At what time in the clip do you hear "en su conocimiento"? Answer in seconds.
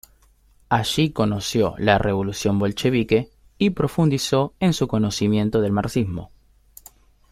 4.59-5.61